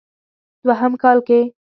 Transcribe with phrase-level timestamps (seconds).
[0.65, 1.39] دوهم کال کې